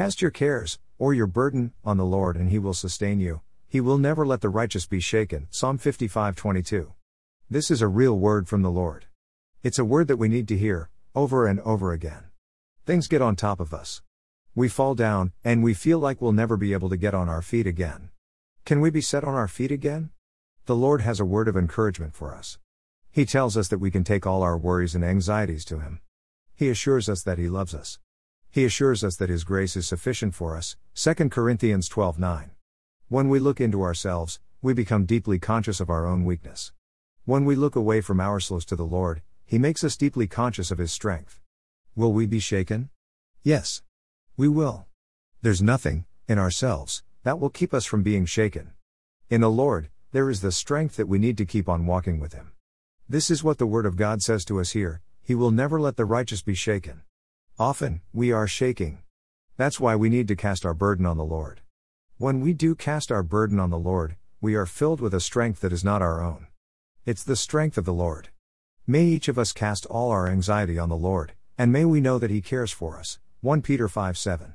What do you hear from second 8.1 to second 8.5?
word